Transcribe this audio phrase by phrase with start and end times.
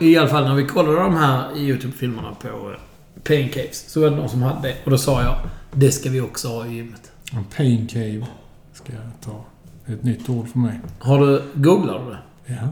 [0.00, 2.78] I alla fall när vi kollade de här YouTube-filmerna på eh,
[3.22, 4.74] Pain Caves så var det någon som hade det.
[4.84, 5.36] Och då sa jag,
[5.72, 7.12] det ska vi också ha i gymmet.
[7.32, 8.26] En pain cave
[8.72, 9.44] ska jag ta.
[9.86, 10.80] Det är ett nytt ord för mig.
[10.98, 12.18] Har du, googlar du det?
[12.54, 12.68] Ja.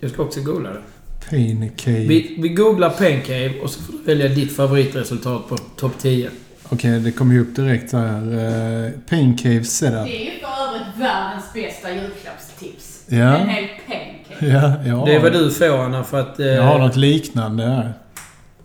[0.00, 0.82] Jag ska också googla det.
[1.30, 1.98] Pain cave.
[1.98, 6.30] Vi, vi googlar Pain Cave och så får du välja ditt favoritresultat på topp 10.
[6.68, 8.22] Okej, det kommer ju upp direkt här.
[8.22, 10.04] Uh, pain cave setup.
[10.04, 13.04] Det är ju för övrigt världens bästa julklappstips.
[13.06, 13.36] Ja.
[13.36, 14.09] En hel pancake.
[14.40, 15.02] Ja, ja.
[15.06, 16.40] Det är vad du får Anna för att...
[16.40, 17.94] eh, Jag har något liknande här.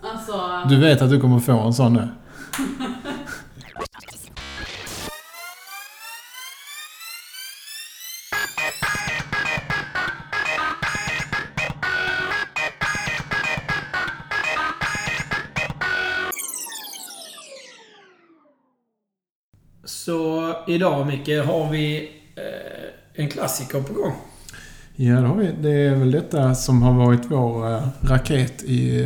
[0.01, 0.33] Alltså...
[0.69, 2.07] Du vet att du kommer få en sån nu.
[19.85, 24.13] Så idag Micke har vi eh, en klassiker på gång.
[24.95, 25.51] Ja, det har vi.
[25.61, 28.99] Det är väl detta som har varit vår eh, raket i...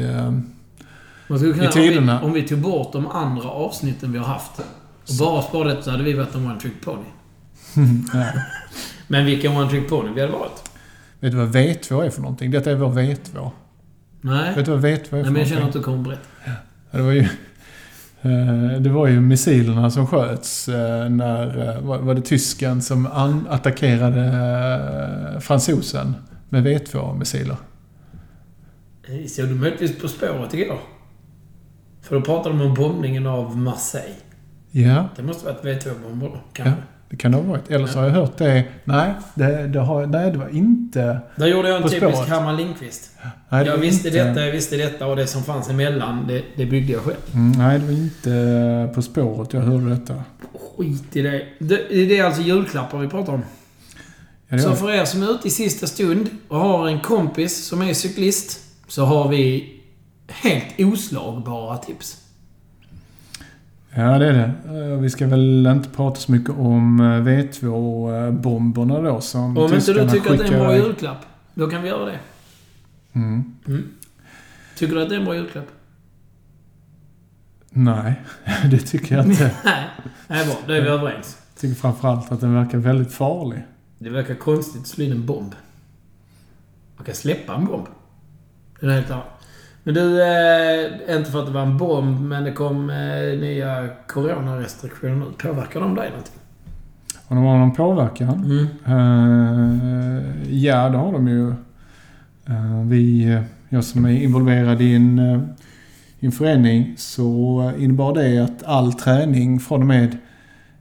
[1.29, 2.21] I tiderna.
[2.21, 5.69] Om vi, om vi tog bort de andra avsnitten vi har haft och bara sparade
[5.69, 7.05] detta så hade vi varit en one trick pony.
[9.07, 10.69] Men vilken one trick pony vi hade varit?
[11.19, 12.51] Vet du vad V2 är för någonting?
[12.51, 13.49] Detta är vår V2.
[14.21, 14.55] Nej.
[14.55, 16.21] Vet du vad V2 är för Nej, men jag känner att du kommer berätta.
[16.45, 16.51] Ja,
[16.91, 17.27] Det var ju...
[18.21, 21.75] eh, Det var ju missilerna som sköts eh, när...
[21.77, 23.07] eh, Var det tysken som
[23.49, 26.15] attackerade fransosen
[26.49, 27.57] med V2-missiler?
[29.07, 30.79] Eh, Såg du möjligtvis På spåret igår?
[32.01, 34.15] För då pratade de om bombningen av Marseille.
[34.71, 36.81] Ja, Det måste varit V2-bomber då, ja, kanske.
[37.09, 37.71] Det kan det ha varit.
[37.71, 38.63] Eller så har jag hört det.
[38.83, 41.19] Nej, det, det, har, nej, det var inte...
[41.35, 42.29] Där gjorde jag en typisk spåret.
[42.29, 43.11] Herman Lindqvist.
[43.49, 46.65] Nej, jag visste inte, detta, jag visste detta och det som fanns emellan, det, det
[46.65, 47.17] byggde jag själv.
[47.33, 50.23] Mm, nej, det var inte På spåret jag hörde detta.
[50.77, 51.45] Skit i det.
[51.59, 53.43] Det, det är alltså julklappar vi pratar om.
[54.47, 57.81] Ja, Så för er som är ute i sista stund och har en kompis som
[57.81, 59.73] är cyklist, så har vi
[60.27, 62.18] helt oslagbara tips.
[63.93, 64.79] Ja, det är det.
[64.93, 69.93] Eh, Vi ska väl inte prata så mycket om eh, V2-bomberna då som Om inte
[69.93, 72.19] du tycker att det är en bra julklapp, då kan vi göra det.
[73.13, 73.53] Mm.
[74.77, 75.67] Tycker du att det är en bra julklapp?
[77.69, 78.21] Nej,
[78.71, 79.51] det tycker jag inte.
[79.65, 79.83] Nej.
[80.27, 80.55] Nej, bra.
[80.67, 81.37] Då är vi överens.
[81.53, 83.65] Jag tycker framförallt att den verkar väldigt farlig.
[83.97, 85.55] Det verkar konstigt att slå in en bomb.
[86.97, 87.85] Man kan släppa en bomb.
[88.79, 89.38] Det är helt klart.
[89.89, 93.87] Men du, eh, inte för att det var en bomb, men det kom eh, nya
[94.07, 95.25] coronarestriktioner.
[95.37, 96.33] Påverkar de dig någonting?
[97.27, 98.45] Om de har någon påverkan?
[98.45, 98.67] Mm.
[98.85, 101.49] Eh, ja, det har de ju.
[102.45, 105.39] Eh, vi, eh, jag som är involverad i en, eh,
[106.19, 110.17] i en förening så innebar det att all träning från och med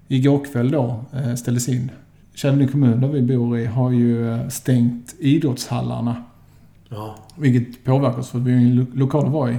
[0.09, 1.91] igår kväll då eh, ställdes in.
[2.35, 6.25] Kävlinge kommun där vi bor i har ju stängt idrottshallarna.
[6.89, 7.17] Ja.
[7.37, 9.57] Vilket påverkar oss för vi ju en lo- lokal att vara i.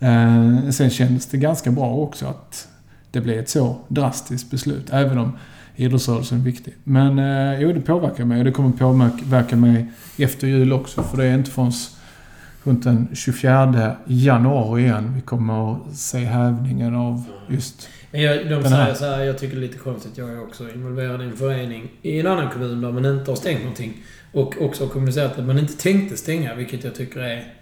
[0.00, 2.68] Eh, sen kändes det ganska bra också att
[3.10, 4.90] det blev ett så drastiskt beslut.
[4.92, 5.32] Även om
[5.76, 6.74] idrottsrörelsen är viktig.
[6.84, 9.86] Men eh, jo, det påverkar mig och det kommer påverka mig
[10.18, 11.02] efter jul också.
[11.02, 11.72] För det är inte förrän
[12.64, 17.88] runt den 24 januari igen vi kommer att se hävningen av just...
[18.12, 18.94] Men jag, de Den säger här.
[18.94, 20.18] så här, jag tycker det är lite konstigt.
[20.18, 23.36] Jag är också involverad i en förening i en annan kommun där man inte har
[23.36, 23.92] stängt någonting.
[24.32, 27.54] Och också har kommunicerat att man inte tänkte stänga, vilket jag tycker är...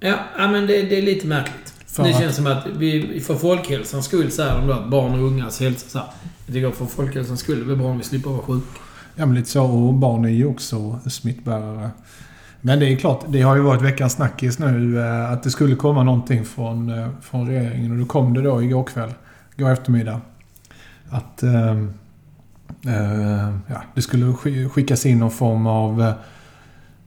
[0.00, 1.74] Ja, men det, det är lite märkligt.
[1.86, 5.26] För det känns som att vi, för folkhälsans skull säger de då att barn och
[5.26, 6.08] ungas hälsa så här.
[6.46, 8.80] Jag tycker för folkhälsans skull är det bra om vi slipper vara sjuka.
[9.16, 9.64] Ja, men lite så.
[9.64, 11.90] Och barn är ju också smittbärare.
[12.60, 15.76] Men det är klart, det har ju varit veckans snackis nu eh, att det skulle
[15.76, 17.92] komma någonting från, eh, från regeringen.
[17.92, 19.14] Och då kom det då igår kväll,
[19.56, 20.20] igår eftermiddag.
[21.10, 21.84] Att eh,
[23.68, 26.00] ja, det skulle sk- skickas in någon form av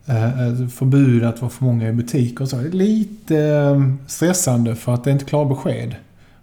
[0.06, 2.56] eh, eh, förbud att vara för många i butiker och så.
[2.58, 5.96] Det är lite eh, stressande för att det är inte klara besked.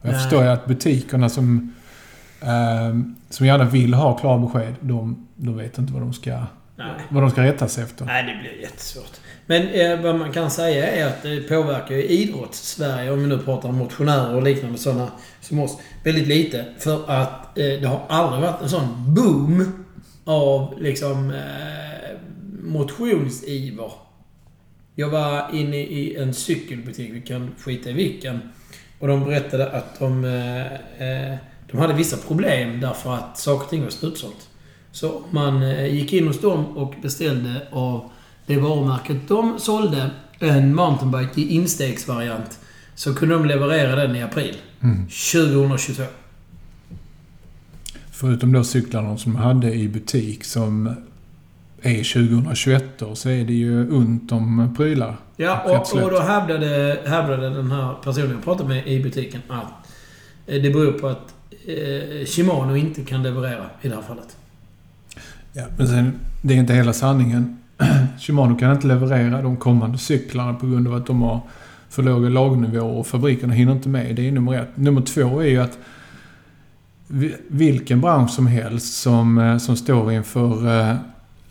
[0.03, 0.21] Jag Nej.
[0.21, 1.73] förstår ju att butikerna som,
[2.41, 2.99] eh,
[3.31, 6.31] som gärna vill ha klara besked, de, de vet inte vad de ska,
[6.77, 6.87] Nej.
[7.09, 8.05] vad de ska rätta sig efter.
[8.05, 9.21] Nej, det blir jättesvårt.
[9.51, 13.39] Men eh, vad man kan säga är att det påverkar ju idrotts-Sverige, om vi nu
[13.39, 16.65] pratar om motionärer och liknande sådana som oss, väldigt lite.
[16.79, 19.85] För att eh, det har aldrig varit en sån boom
[20.25, 22.17] av liksom eh,
[22.63, 23.93] motionsiver.
[24.95, 28.41] Jag var inne i en cykelbutik, vi kan skita i vilken.
[28.99, 31.37] Och de berättade att de, eh, eh
[31.71, 34.49] de hade vissa problem därför att saker och ting var slutsålt.
[34.93, 38.11] Så man eh, gick in hos dem och beställde av
[38.49, 42.59] det varumärket de sålde en mountainbike i instegsvariant.
[42.95, 45.07] Så kunde de leverera den i april Mm.
[45.07, 46.03] 2022.
[48.11, 50.87] Förutom då cyklarna som de hade i butik som
[51.83, 55.17] är 2021 då, så är det ju ont om prylar.
[55.37, 59.67] Ja, och, och då hävdade, hävdade den här personen jag pratade med i butiken att
[60.47, 61.35] eh, det beror på att
[61.67, 64.37] eh, Shimano inte kan leverera i det här fallet.
[65.53, 67.58] Ja, men sen, det är inte hela sanningen.
[68.19, 71.41] Shimano kan inte leverera de kommande cyklarna på grund av att de har
[71.89, 74.17] för låga lagnivåer och fabrikerna hinner inte med.
[74.17, 74.77] Det är nummer ett.
[74.77, 75.79] Nummer två är ju att
[77.49, 80.97] vilken bransch som helst som, eh, som står inför eh,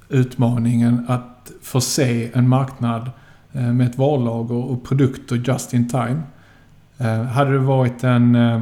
[0.10, 3.12] utmaningen att förse en marknad
[3.54, 6.22] eh, med ett varulager och produkter just in time.
[6.98, 8.62] Eh, Hade det varit en eh,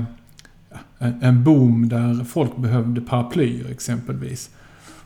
[1.00, 4.50] en boom där folk behövde paraplyer exempelvis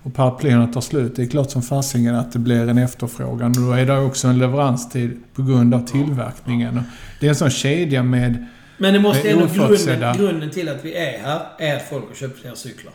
[0.04, 1.16] och paraplyerna tar slut.
[1.16, 3.52] Det är klart som fasingen att det blir en efterfrågan.
[3.52, 6.82] Och då är det också en leveranstid på grund av tillverkningen.
[7.20, 8.46] Det är en sån kedja med...
[8.78, 12.16] Men det måste ändå grunden, grunden till att vi är här är att folk har
[12.16, 12.94] köpt fler cyklar.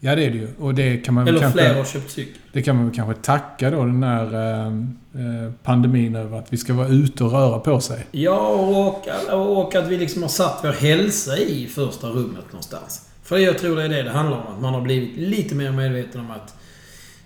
[0.00, 0.48] Ja, det är det ju.
[0.58, 1.78] Och det kan man Eller fler kanske...
[1.78, 2.34] har köpt cykel.
[2.52, 6.38] Det kan man väl kanske tacka då den här eh, eh, pandemin över.
[6.38, 8.06] Att vi ska vara ute och röra på sig.
[8.10, 13.08] Ja, och, och att vi liksom har satt vår hälsa i första rummet någonstans.
[13.24, 14.54] För jag tror det är det det handlar om.
[14.54, 16.54] Att man har blivit lite mer medveten om att...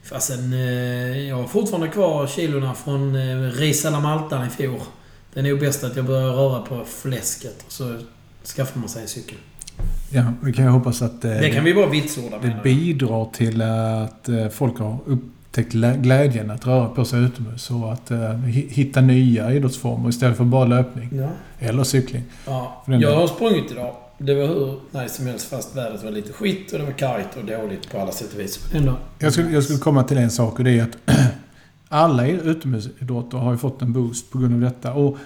[0.04, 4.80] Fastän eh, jag har fortfarande kvar kilorna från eh, Risala Maltan i fjol.
[5.34, 7.64] Det är nog bäst att jag börjar röra på fläsket.
[7.68, 7.96] Så
[8.56, 9.38] skaffar man sig en cykel.
[10.10, 12.64] Ja, vi kan ju hoppas att eh, Det kan vi bara vitsorda det menar jag.
[12.64, 17.70] bidrar till att folk har upptäckt lä- glädjen att röra på sig utomhus.
[17.70, 21.08] Och att hi- hitta nya idrottsformer istället för bara löpning.
[21.12, 21.28] Ja.
[21.58, 22.22] Eller cykling.
[22.46, 23.94] Ja, jag har sprungit idag.
[24.18, 27.36] Det var hur nice som helst fast vädret var lite skit och det var kargt
[27.36, 28.74] och dåligt på alla sätt och vis.
[28.74, 28.98] Ändå.
[29.18, 30.98] Jag skulle, jag skulle komma till en sak och det är att
[31.88, 34.92] alla utomhusidrotter har ju fått en boost på grund av detta.
[34.92, 35.18] Och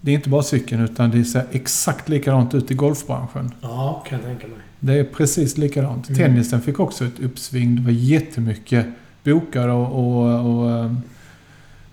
[0.00, 3.52] det är inte bara cykeln utan det ser exakt likadant ut i golfbranschen.
[3.60, 4.56] Ja, kan jag tänka mig.
[4.80, 6.08] Det är precis likadant.
[6.08, 6.18] Mm.
[6.18, 7.76] Tennisen fick också ett uppsving.
[7.76, 8.86] Det var jättemycket
[9.24, 10.94] bokade och, och, och eh,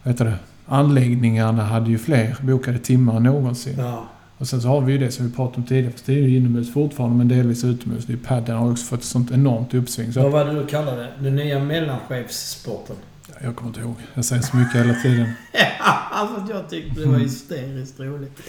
[0.03, 0.35] vad heter det?
[0.69, 3.75] anläggningarna hade ju fler bokade timmar än någonsin.
[3.77, 4.07] Ja.
[4.39, 5.91] Och sen så har vi ju det som vi pratade om tidigare.
[5.91, 8.06] Fast det är ju inomhus fortfarande men delvis utomhus.
[8.06, 10.13] Det är padden har också fått ett sånt enormt uppsving.
[10.13, 11.09] Så Vad var det du kallade det?
[11.19, 12.95] Den nya mellanchefssporten?
[13.44, 13.95] jag kommer inte ihåg.
[14.13, 15.31] Jag säger så mycket hela tiden.
[15.80, 18.41] alltså att jag tyckte det var hysteriskt roligt.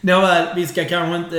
[0.00, 1.36] Nåväl, vi ska kanske inte...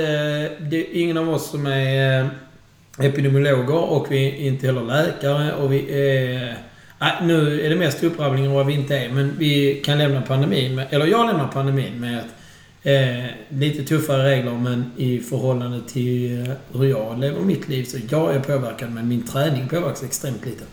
[0.70, 5.52] Det är ingen av oss som är eh, epidemiologer och vi är inte heller läkare
[5.52, 6.58] och vi är...
[6.98, 10.22] Nej, nu är det mest upprabbling om vad vi inte är, men vi kan lämna
[10.22, 10.86] pandemin med...
[10.90, 12.43] Eller jag lämnar pandemin med att
[12.86, 17.98] Eh, lite tuffare regler men i förhållande till eh, hur jag lever mitt liv så
[18.10, 20.64] jag är påverkad men min träning påverkas extremt lite.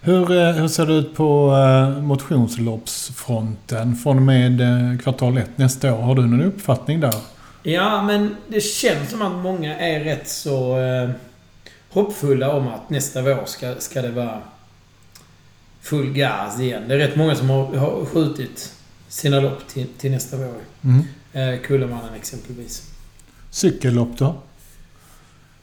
[0.00, 4.60] Hur, eh, hur ser det ut på eh, motionsloppsfronten från och med
[5.02, 6.02] kvartal ett nästa år?
[6.02, 7.14] Har du någon uppfattning där?
[7.62, 11.10] Ja, men det känns som att många är rätt så eh,
[11.90, 14.38] hoppfulla om att nästa vår ska, ska det vara
[15.80, 16.82] full gas igen.
[16.88, 18.72] Det är rätt många som har, har skjutit
[19.08, 20.54] sina lopp till, till nästa vår.
[20.84, 21.04] Mm.
[21.36, 22.90] Eh, Kullemannen exempelvis.
[23.50, 24.34] Cykellopp då?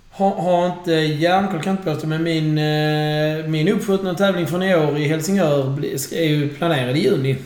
[0.10, 4.75] Har, har inte järnkoll kan inte påstå, men min, eh, min uppskjutna tävling från i
[4.75, 7.38] år i Helsingör är ju planerad i juni.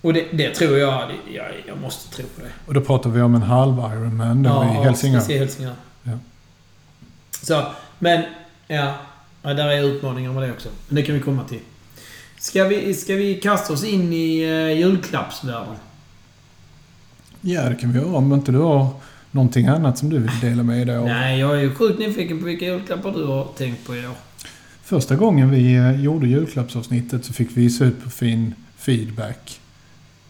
[0.00, 1.46] Och det, det tror jag, jag...
[1.66, 2.50] Jag måste tro på det.
[2.66, 5.30] Och då pratar vi om en halv Ironman då i Helsingör.
[5.30, 5.74] i Helsingör.
[6.02, 6.12] Ja.
[7.42, 7.66] Så,
[7.98, 8.22] men...
[8.66, 8.94] Ja.
[9.42, 9.54] ja.
[9.54, 10.68] Där är utmaningar med det också.
[10.88, 11.60] Men det kan vi komma till.
[12.38, 15.74] Ska vi, ska vi kasta oss in i uh, julklappsvärlden?
[17.48, 18.86] Ja, det kan vi göra om inte du har
[19.30, 21.06] någonting annat som du vill dela med dig av.
[21.06, 24.14] Nej, jag är ju sjukt nyfiken på vilka julklappar du har tänkt på i år.
[24.82, 29.60] Första gången vi eh, gjorde julklappsavsnittet så fick vi superfin feedback.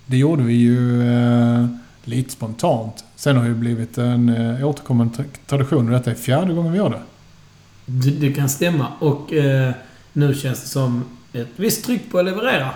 [0.07, 1.66] Det gjorde vi ju eh,
[2.04, 3.04] lite spontant.
[3.16, 6.73] Sen har det ju blivit en eh, återkommande tra- tradition och detta är fjärde gången
[6.73, 7.00] vi gör det.
[7.87, 8.87] Det, det kan stämma.
[8.99, 9.73] Och eh,
[10.12, 12.71] nu känns det som ett visst tryck på att leverera.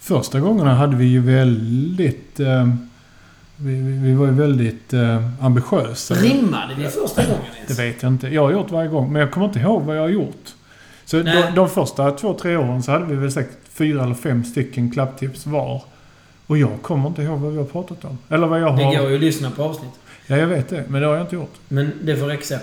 [0.00, 2.40] Första gångerna hade vi ju väldigt...
[2.40, 2.74] Eh,
[3.56, 6.14] vi, vi var ju väldigt eh, ambitiösa.
[6.14, 7.78] Rimmade vi första gången Det ens?
[7.78, 8.28] vet jag inte.
[8.28, 10.54] Jag har gjort varje gång, men jag kommer inte ihåg vad jag har gjort.
[11.04, 14.44] Så de, de första två, tre åren så hade vi väl säkert fyra eller fem
[14.44, 15.82] stycken klapptips var.
[16.46, 18.18] Och jag kommer inte ihåg vad vi har pratat om.
[18.28, 18.96] Eller vad jag Det har...
[18.96, 19.90] går ju att lyssna på avsnitt.
[20.26, 20.84] Ja, jag vet det.
[20.88, 21.54] Men det har jag inte gjort.
[21.68, 22.58] Men det får räcka.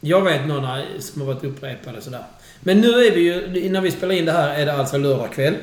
[0.00, 2.22] Jag vet några som har varit upprepade sådär.
[2.60, 3.70] Men nu är vi ju...
[3.70, 5.54] När vi spelar in det här är det alltså lördag kväll.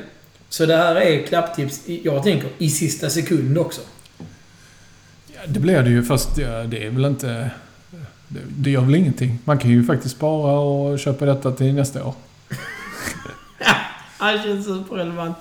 [0.48, 3.80] Så det här är klapptips, jag tänker, i sista sekund också.
[5.46, 7.50] Det blir det ju, fast det är väl inte...
[8.48, 9.38] Det, gör väl ingenting.
[9.44, 12.14] Man kan ju faktiskt spara och köpa detta till nästa år.
[14.18, 15.36] Ja, det känns superrelevant.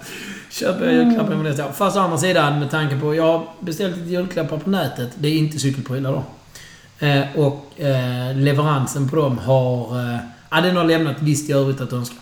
[0.49, 1.71] Köper jag julklappar med nästa år.
[1.71, 3.15] Fast å andra sidan, med tanke på...
[3.15, 5.09] Jag har beställt lite julklappar på nätet.
[5.15, 6.23] Det är inte cykelprylar då.
[7.05, 9.99] Eh, och eh, leveransen på dem har...
[9.99, 10.17] Eh,
[10.49, 12.15] ja, den har lämnat visst i övrigt att önska.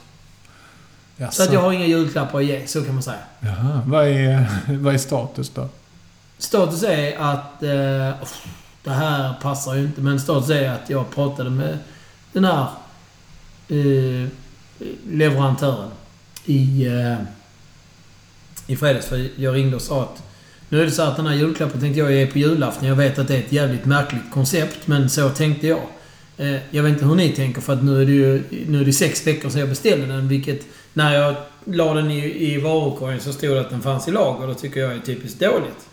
[1.18, 1.36] Jaså.
[1.36, 3.18] Så att jag har inga julklappar att ge, så kan man säga.
[3.40, 3.82] Jaha.
[3.86, 4.46] Vad är,
[4.80, 5.70] vad är status då?
[6.40, 7.64] Status är att...
[7.64, 8.30] Eh, oh,
[8.84, 11.78] det här passar ju inte, men status är att jag pratade med
[12.34, 12.68] den här
[13.68, 14.28] eh,
[15.10, 15.90] leverantören
[16.46, 17.18] i, eh,
[18.68, 19.06] i fredags.
[19.06, 20.24] För jag ringde och sa att
[20.70, 22.88] nu är det så att den här julklappen tänkte jag ge på julafton.
[22.88, 25.82] Jag vet att det är ett jävligt märkligt koncept, men så tänkte jag.
[26.38, 28.86] Eh, jag vet inte hur ni tänker, för att nu är det ju nu är
[28.86, 30.66] det sex veckor sedan jag beställde den, vilket...
[30.94, 34.48] När jag la den i, i varukorgen så stod det att den fanns i lager.
[34.48, 35.89] Det tycker jag är typiskt dåligt.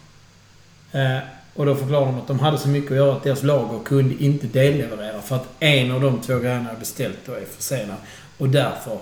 [0.92, 1.18] Eh,
[1.54, 4.24] och då förklarade de att de hade så mycket att göra att deras lager kunde
[4.24, 7.96] inte delleverera för att en av de två grejerna jag beställt då är försenad.
[8.38, 8.92] Och därför...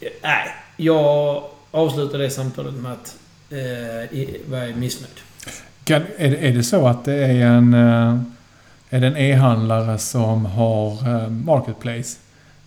[0.00, 3.16] eh, Nej, jag avslutar det samtalet med att
[3.50, 5.12] eh, vara missnöjd.
[5.84, 8.18] Kan, är, det- är det så att det är en, eh,
[8.90, 12.16] är det en e-handlare som har eh, Marketplace?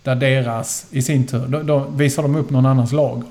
[0.02, 3.28] Där deras, i sin tur, då, då visar de upp någon annans lager?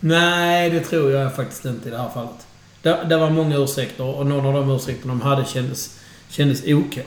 [0.00, 2.46] Nej, det tror jag faktiskt inte i det här fallet.
[2.82, 6.98] Det, det var många ursäkter och någon av de ursäkter de hade kändes, kändes OK.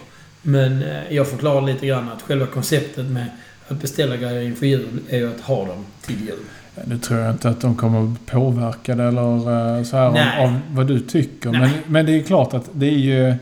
[0.42, 3.26] Men eh, jag förklarar lite grann att själva konceptet med
[3.68, 6.40] att beställa grejer inför jul är ju att ha dem till jul.
[6.86, 10.46] Nu tror jag inte att de kommer att påverka det eller eh, så här Nej.
[10.46, 11.50] av, vad du tycker.
[11.50, 13.36] Men, men det är klart att det är ju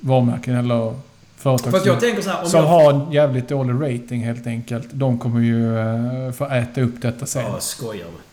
[0.00, 0.94] varumärken eller
[1.36, 2.66] företag som, jag tänker så här, om som jag...
[2.68, 4.88] har en jävligt dålig rating helt enkelt.
[4.92, 7.42] De kommer ju eh, få äta upp detta sen.
[7.42, 8.25] Ja, skojar du.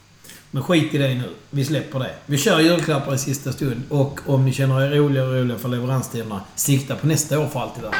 [0.55, 1.29] Men skit i det nu.
[1.49, 2.11] Vi släpper det.
[2.25, 3.81] Vi kör julklappar i sista stund.
[3.89, 7.59] Och om ni känner er roliga och roliga för leveranstiderna, sikta på nästa år för
[7.59, 7.91] allt det där.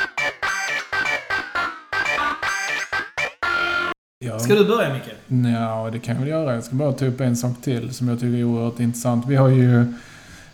[4.19, 4.39] Ja.
[4.39, 5.49] Ska du börja Micke?
[5.53, 6.53] Ja, det kan jag väl göra.
[6.53, 9.25] Jag ska bara ta upp en sak till som jag tycker är oerhört intressant.
[9.27, 9.85] Vi har ju...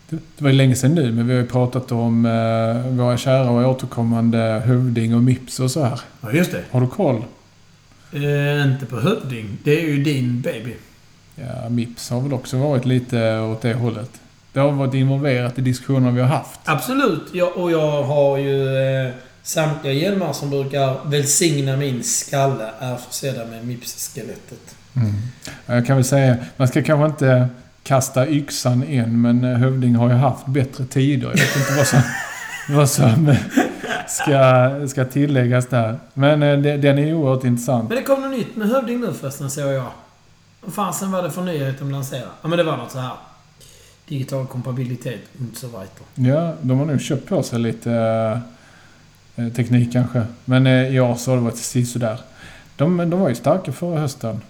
[0.10, 3.18] Det det var ju länge sedan nu, men vi har ju pratat om eh, våra
[3.18, 6.00] kära och återkommande Hövding och Mips och så här.
[6.22, 6.64] Ja, just det.
[6.72, 7.24] Har du koll?
[8.12, 9.58] Eh, inte på Hövding.
[9.64, 10.76] Det är ju din baby.
[11.48, 14.12] Ja, Mips har väl också varit lite åt det hållet.
[14.54, 16.60] Det har varit involverat i diskussioner vi har haft.
[16.64, 17.24] Absolut.
[17.34, 19.12] Jag, och jag har ju eh,
[19.44, 24.76] samtliga hjälmar som brukar välsigna min skalle är försedda med Mips-skelettet.
[24.96, 25.14] Mm.
[25.66, 27.48] Ja, Jag kan väl säga, man ska kanske inte
[27.84, 31.28] kasta yxan än, men eh, Hövding har ju haft bättre tider.
[31.28, 32.02] Jag vet inte vad som,
[32.76, 33.38] vad som eh,
[34.08, 36.00] ska, ska tilläggas där.
[36.14, 37.90] Men eh, den är oerhört intressant.
[37.90, 39.86] Men det kom något nytt med Hövding nu förresten, såg jag.
[40.62, 42.32] Vad fasen var det för nyhet de lanserade?
[42.42, 43.14] Ja, men det var något så här.
[44.08, 45.88] Digital kompabilitet, inte så vidare.
[46.16, 47.92] Ja, de har nog köpt på sig lite
[49.36, 50.26] eh, teknik kanske.
[50.46, 52.20] Men eh, ja, så har det varit sisådär.
[52.76, 54.42] De, de var ju starka förra hösten.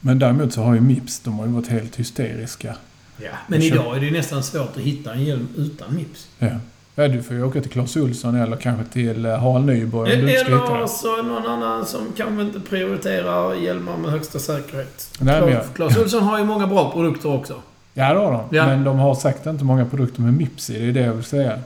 [0.00, 2.76] Men däremot så har ju Mips, de har ju varit helt hysteriska.
[3.16, 3.30] Ja.
[3.48, 6.28] Men idag är det ju nästan svårt att hitta en hjälm utan Mips.
[6.38, 6.50] Ja.
[6.94, 10.18] Ja, du får ju åka till Clas Ohlson eller kanske till eh, Harald Nyborg om
[10.18, 15.10] du inte Eller så någon annan som kanske inte prioriterar hjälmar med högsta säkerhet.
[15.20, 17.54] Nej, men jag- Clas Ohlson har ju många bra produkter också.
[17.94, 18.56] Ja, det har de.
[18.56, 18.66] Ja.
[18.66, 20.78] Men de har sagt inte många produkter med Mips i.
[20.78, 21.58] Det är det jag vill säga.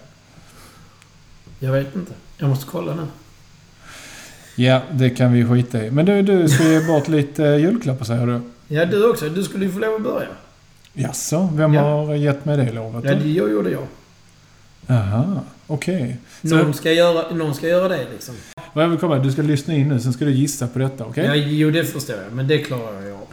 [1.59, 2.13] Jag vet inte.
[2.39, 3.03] Jag måste kolla nu.
[4.57, 5.91] Ja, det kan vi skita i.
[5.91, 8.41] Men du, du ska ge bort lite eh, julklappar säger du.
[8.75, 9.29] Ja, du också.
[9.29, 10.29] Du skulle ju få lov att börja.
[10.93, 11.83] Jaså, vem Ja.
[12.07, 13.05] har gett mig det lovet?
[13.05, 13.83] Ja, det gjorde jag.
[14.87, 16.17] Jaha, okej.
[16.43, 18.35] Så- Någon ska, göra, någon ska göra det liksom.
[18.73, 21.05] Vad jag vill komma Du ska lyssna in nu, sen ska du gissa på detta,
[21.05, 21.25] okej?
[21.27, 22.33] Ja, jo, det förstår jag.
[22.33, 23.27] Men det klarar jag av.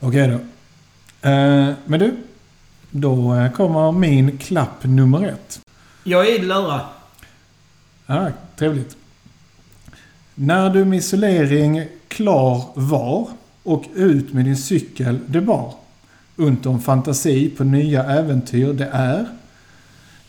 [0.00, 0.34] Okej då.
[1.28, 2.14] Eh, men du,
[2.90, 5.60] då eh, kommer min klapp nummer ett.
[6.04, 6.80] Jag är idel öra.
[8.06, 8.28] Ah,
[8.58, 8.96] trevligt.
[10.34, 13.28] När du med isolering klar var
[13.62, 15.74] och ut med din cykel det bar.
[16.36, 19.26] Unt om fantasi på nya äventyr det är.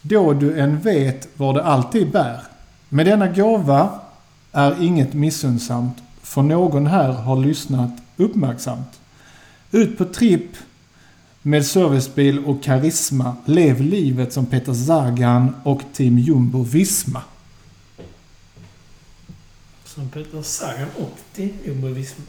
[0.05, 2.41] Då du än vet var det alltid bär.
[2.89, 3.99] Med denna gåva
[4.51, 8.99] är inget missunnsamt, för någon här har lyssnat uppmärksamt.
[9.71, 10.51] Ut på tripp
[11.41, 13.35] med servicebil och karisma.
[13.45, 17.21] Lev livet som Peter Sagan och Team Jumbo Visma.
[19.95, 22.23] Som Peter Sagan och din Jumbo-Visma.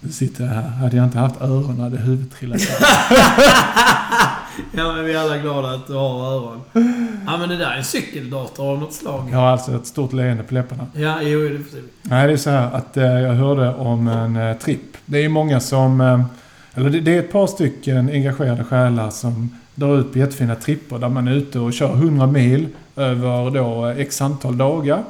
[0.00, 0.68] Nu sitter jag här.
[0.68, 2.60] Hade jag inte haft öronen hade huvudet trillat.
[4.72, 6.60] Ja, men vi är alla glada att du har öron.
[7.26, 9.28] Ja, men det där är en cykeldator av något slag.
[9.32, 10.86] Jag har alltså ett stort leende på läpparna.
[10.94, 11.88] Ja, jo, det förstår vi.
[12.02, 14.96] Nej, det är så här att eh, jag hörde om en eh, tripp.
[15.06, 16.00] Det är ju många som...
[16.00, 16.20] Eh,
[16.74, 20.98] eller det, det är ett par stycken engagerade själar som drar ut på jättefina tripper
[20.98, 25.02] där man är ute och kör 100 mil över då x antal dagar.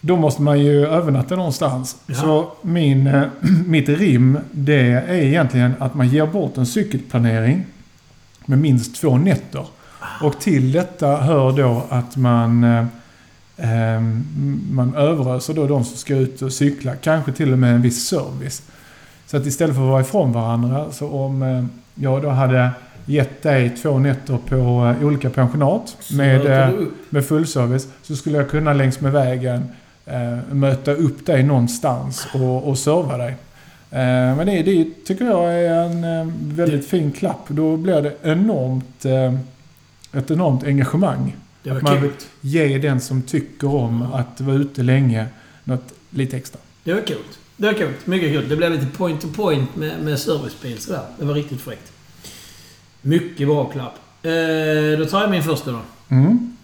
[0.00, 1.96] Då måste man ju övernatta någonstans.
[2.06, 2.14] Ja.
[2.14, 3.20] Så min,
[3.66, 7.64] mitt rim, det är egentligen att man ger bort en cykelplanering
[8.48, 9.66] med minst två nätter.
[10.22, 12.84] Och till detta hör då att man eh,
[13.56, 14.00] eh,
[14.70, 16.94] man överöser då de som ska ut och cykla.
[16.94, 18.62] Kanske till och med en viss service.
[19.26, 21.64] Så att istället för att vara ifrån varandra, så om eh,
[21.94, 22.70] jag då hade
[23.06, 24.56] gett dig två nätter på
[25.00, 26.72] eh, olika pensionat Så med,
[27.08, 29.68] med fullservice så skulle jag kunna längs med vägen
[30.06, 33.36] eh, möta upp dig någonstans och, och serva dig.
[33.90, 37.44] Eh, men det, det tycker jag är en eh, väldigt fin klapp.
[37.48, 39.34] Då blir det enormt, eh,
[40.12, 41.36] ett enormt engagemang.
[41.62, 42.10] Det var Att man kul.
[42.40, 45.26] ge den som tycker om att vara ute länge
[45.64, 46.60] något lite extra.
[46.84, 47.16] Det var kul.
[47.56, 47.92] Det var kul.
[48.04, 48.48] Mycket kul.
[48.48, 51.02] Det blev lite point to point med, med servicebil sådär.
[51.18, 51.92] Det var riktigt fräckt.
[53.02, 53.94] Mycket bra klapp.
[54.22, 55.80] Eh, då tar jag min första då.
[56.08, 56.56] Mm.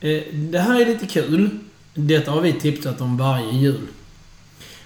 [0.00, 1.50] Eh, det här är lite kul.
[1.94, 3.86] Detta har vi tipsat om varje jul.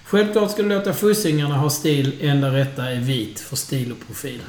[0.05, 2.15] Självklart ska du låta fussingarna ha stil.
[2.21, 4.41] Enda rätta är vit för stil och profil.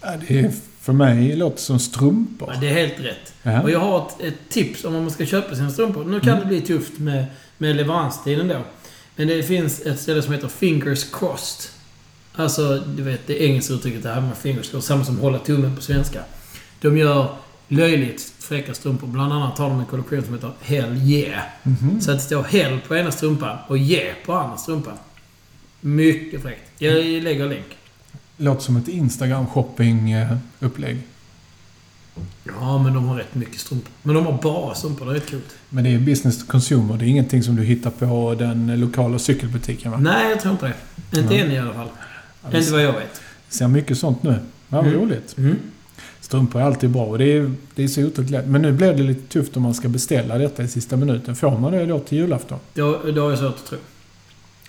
[0.00, 2.50] Ja, det är, för mig låter som strumpor.
[2.54, 3.34] Ja, det är helt rätt.
[3.42, 3.62] Ja.
[3.62, 6.04] Och jag har ett, ett tips om man ska köpa sina strumpor.
[6.04, 6.40] Nu kan Mm.
[6.40, 7.24] det bli tufft med,
[7.58, 8.60] med leveranstiden då.
[9.16, 11.70] Men det finns ett ställe som heter Fingers Crossed.
[12.34, 14.84] Alltså, du vet det engelska uttrycket det här med fingers crossed.
[14.88, 16.20] Samma som hålla tummen på svenska.
[16.80, 17.36] De gör
[17.68, 19.06] löjligt fräcka strumpor.
[19.06, 21.42] Bland annat har de en kollektion som heter Hell Yeah.
[21.62, 22.00] Mhm.
[22.00, 24.94] Så att det står Hell på ena strumpan och Yeah på andra strumpan.
[25.80, 26.70] Mycket fräckt.
[26.78, 27.66] Jag lägger länk.
[28.36, 30.98] Låter som ett Instagram-shopping-upplägg.
[32.60, 33.90] Ja, men de har rätt mycket strumpor.
[34.02, 35.06] Men de har bara strumpor.
[35.06, 35.40] Det är rätt kul.
[35.68, 36.96] Men det är business to consumer.
[36.96, 39.98] Det är ingenting som du hittar på den lokala cykelbutiken va?
[39.98, 40.66] Nej, jag tror inte
[41.12, 41.20] det.
[41.20, 41.44] Inte Ja.
[41.44, 41.88] än i alla fall.
[42.50, 43.20] Ja, Inte vad jag vet.
[43.48, 44.30] ser mycket sånt nu.
[44.68, 45.00] Ja, vad Mm.
[45.00, 45.38] roligt.
[45.38, 45.56] Mm.
[46.30, 48.46] Strumpor är alltid bra och det är, det är så otroligt lätt.
[48.46, 51.36] Men nu blir det lite tufft om man ska beställa detta i sista minuten.
[51.36, 52.58] Får man det då till julafton?
[52.74, 52.80] Det,
[53.12, 53.78] det har jag svårt att tro.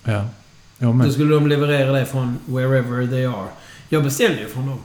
[0.04, 0.12] Ja.
[0.12, 1.12] Jag Då med.
[1.14, 3.48] skulle de leverera det från wherever they are.
[3.90, 4.78] Jag beställde ju från dem.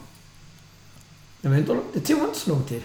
[1.41, 2.81] Jag vet inte, det tog inte så lång tid.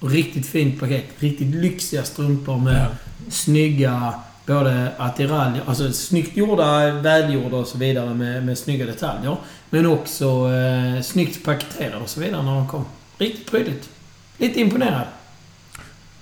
[0.00, 1.04] Och riktigt fint paket.
[1.18, 2.86] Riktigt lyxiga strumpor med Ja.
[3.30, 4.14] snygga
[4.46, 9.36] både attiraljer, alltså snyggt gjorda, välgjorda och så vidare med, med snygga detaljer.
[9.70, 12.84] Men också eh, snyggt paketerade och så vidare när de kom.
[13.18, 13.90] Riktigt prydligt.
[14.38, 15.06] Lite imponerad.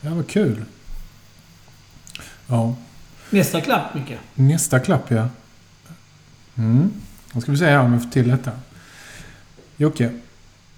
[0.00, 0.64] ja, vad kul.
[2.46, 2.74] Ja.
[3.30, 4.18] Nästa klapp, Micke.
[4.34, 5.28] Nästa klapp ja.
[6.54, 6.90] Mm.
[7.32, 8.52] Då ska vi se här om jag får till detta.
[9.76, 10.10] Jocke.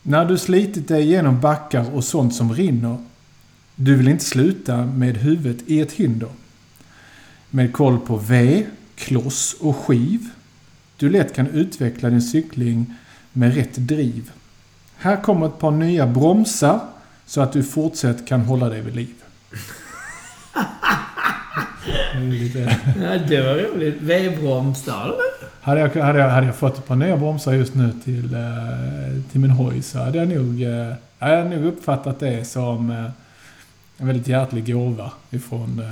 [0.03, 2.99] När du slitit dig igenom backar och sånt som rinner.
[3.75, 6.29] Du vill inte sluta med huvudet i ett hinder.
[7.51, 10.29] Med koll på V, kloss och skiv.
[10.97, 12.95] Du lätt kan utveckla din cykling
[13.33, 14.31] med rätt driv.
[14.99, 16.81] Här kommer ett par nya bromsar
[17.27, 19.15] så att du fortsatt kan hålla dig vid liv.
[22.21, 22.79] Lite...
[23.03, 23.97] Ja, det var roligt.
[24.01, 25.13] V-broms där.
[25.61, 29.23] Hade jag, hade, jag, hade jag fått ett par nya bromsar just nu till, eh,
[29.33, 33.11] till min hoj så hade jag nog, eh, hade jag nog uppfattat det som eh,
[33.99, 35.83] en väldigt hjärtlig gåva ifrån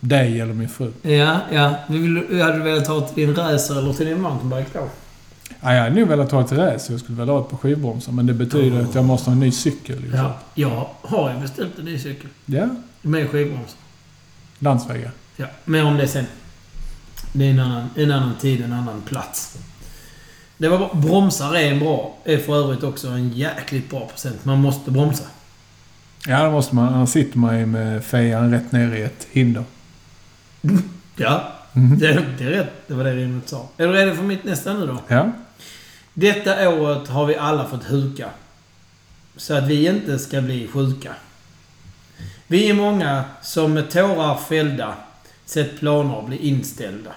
[0.00, 0.92] dig eller min fru.
[1.02, 1.74] Ja, ja.
[1.88, 4.88] Du hade du velat ha till din racer eller till din mountainbike då?
[5.64, 6.92] Ja, jag hade nog velat ha ett race.
[6.92, 8.12] Jag skulle vilja ha ett par skivbromsar.
[8.12, 10.00] Men det betyder att jag måste ha en ny cykel.
[10.00, 10.18] Liksom.
[10.20, 10.38] Ja.
[10.54, 12.28] Jag har ju beställt en ny cykel.
[12.46, 12.68] ja.
[13.02, 13.78] Med skivbromsar.
[14.58, 15.10] Landsvägar.
[15.36, 16.24] Ja, mer om det sen.
[17.32, 19.58] Det är en annan, en annan tid, en annan plats.
[20.58, 20.90] Det var bra.
[20.94, 22.16] Bromsar är en bra.
[22.24, 24.44] Är för övrigt också en jäkligt bra procent.
[24.44, 25.24] Man måste bromsa.
[26.26, 26.94] Ja, det måste man.
[26.94, 29.64] Annars sitter man ju med fejan rätt ner i ett hinder.
[31.16, 31.98] Ja, Mhm.
[31.98, 32.72] det, det är rätt.
[32.88, 33.68] Det var det Rinnet sa.
[33.76, 34.98] Är du redo för mitt nästa nu då?
[35.08, 35.32] Ja.
[36.14, 38.30] Detta året har vi alla fått huka.
[39.36, 41.14] Så att vi inte ska bli sjuka.
[42.46, 44.94] Vi är många som med tårar fällda
[45.44, 47.10] sett planer bli inställda.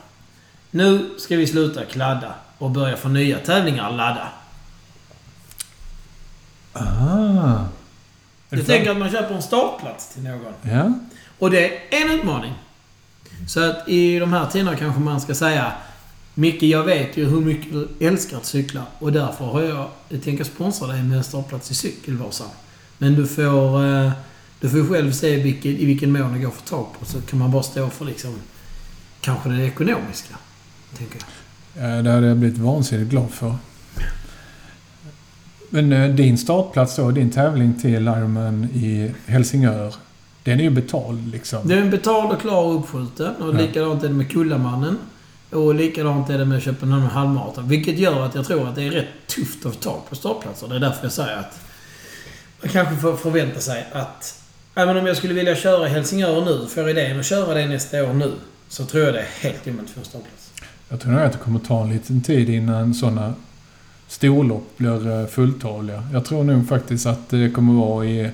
[0.71, 4.29] Nu ska vi sluta kladda och börja få nya tävlingar ladda.
[6.73, 7.65] Ah.
[8.49, 10.53] Jag tänker att man köper en startplats till någon.
[10.61, 10.93] Ja.
[11.39, 12.53] Och det är en utmaning.
[13.47, 15.71] Så att i de här tiderna kanske man ska säga
[16.39, 19.89] Micke, jag vet ju hur mycket du älskar att cykla och därför har jag
[20.23, 22.47] tänkt sponsra dig med en startplats i Cykelvasan.
[22.97, 24.11] Men du får, eh,
[24.59, 27.05] du får själv se vilken, i vilken mån det går att få tag på.
[27.05, 28.33] Så kan man bara stå för liksom
[29.21, 30.35] kanske det ekonomiska.
[30.97, 31.89] Tänker jag.
[31.97, 33.55] Ja, det hade jag blivit vansinnigt glad för.
[35.69, 39.93] Men eh, din startplats då, din tävling till Ironman i Helsingör.
[40.43, 41.67] Den är ju betald liksom.
[41.67, 43.35] Det är en betald och klar och uppskjuten.
[43.35, 43.59] Och Ja.
[43.59, 44.97] likadant är det med Kullamannen.
[45.51, 47.67] Och likadant är det med Köpenhamn halvmaraton.
[47.67, 50.67] Vilket gör att jag tror att det är rätt tufft att få tag på startplatser.
[50.67, 51.59] Det är därför jag säger att
[52.61, 54.43] man kanske får förvänta sig att...
[54.75, 58.13] Även om jag skulle vilja köra Helsingör nu, får idén att köra det nästa år
[58.13, 58.31] nu,
[58.69, 60.51] så tror jag det är helt omöjligt att få en startplats.
[60.89, 63.33] Jag tror nog att det kommer ta en liten tid innan sådana
[64.07, 66.03] storlopp blir eh, fulltaliga.
[66.13, 68.31] Jag tror nog faktiskt att det kommer vara i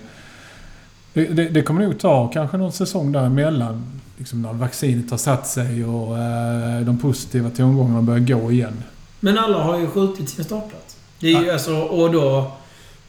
[1.14, 4.02] Det, det, det kommer nog ta kanske någon säsong däremellan.
[4.18, 8.84] Liksom när vaccinet har satt sig och eh, de positiva tongångarna börjar gå igen.
[9.20, 10.98] Men alla har ju skjutit sin startplats.
[11.20, 12.52] Det är ju alltså, och då...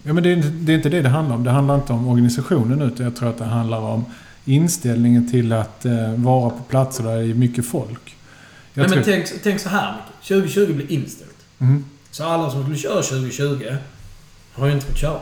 [0.02, 1.44] Ja, men det är, inte- det är inte det det handlar om.
[1.44, 4.04] Det handlar inte om organisationen utan jag tror att det handlar om
[4.44, 8.16] inställningen till att eh, vara på platser där det är mycket folk.
[8.74, 10.28] Jag Nej, tror, men tänk, tänk så här Micke.
[10.28, 11.36] 2020 blir inställt.
[11.58, 11.84] Mhm.
[12.10, 13.76] Så alla som skulle köra 2020
[14.52, 15.18] har ju inte fått köra.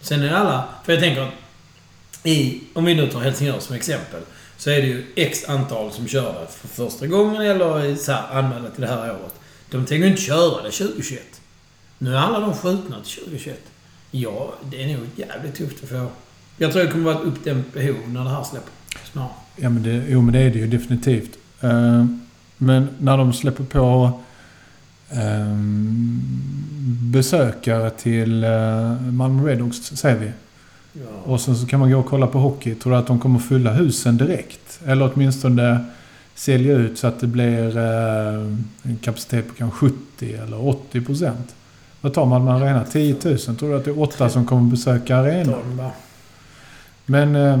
[0.00, 0.64] Sen är alla...
[0.84, 1.32] För jag tänker att
[2.24, 2.60] i...
[2.74, 4.20] Om vi nu tar Helsingör som exempel.
[4.60, 8.38] Så är det ju X antal som kör det för första gången eller så här,
[8.38, 9.34] anmälda till det här året.
[9.70, 11.22] De tänker ju inte köra det 2021.
[11.98, 13.60] Nu är alla de skjutna till 2021.
[14.10, 16.06] Ja, det är nog jävligt tufft att få.
[16.56, 18.70] Jag tror det kommer vara ett uppdämt behov när det här släpper.
[19.12, 19.30] Snart.
[19.56, 21.38] Ja, men det, jo, men det är det ju definitivt.
[21.60, 22.04] Eh,
[22.56, 24.20] men när de släpper på
[25.10, 25.56] eh,
[27.12, 30.32] besökare till uh, Malmö Redhawks, säger vi.
[30.92, 31.32] Ja.
[31.32, 32.74] Och sen så kan man gå och kolla på hockey.
[32.74, 34.80] Tror du att de kommer fylla husen direkt?
[34.86, 35.84] Eller åtminstone
[36.34, 38.34] sälja ut så att det blir eh,
[38.82, 41.54] en kapacitet på kanske 70 eller 80 procent.
[42.00, 42.84] Vad tar Malmö Arena?
[42.84, 43.38] 10 000?
[43.38, 45.90] Tror du att det är åtta som kommer besöka arenan?
[47.06, 47.60] Men eh,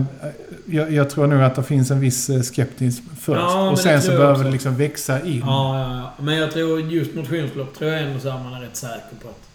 [0.66, 3.40] jag, jag tror nog att det finns en viss eh, skeptisk först.
[3.40, 5.42] Ja, och sen så behöver det liksom växa in.
[5.46, 6.24] Ja, ja, ja.
[6.24, 9.28] Men jag tror just motionslopp tror jag ändå så här man är rätt säker på
[9.28, 9.49] att...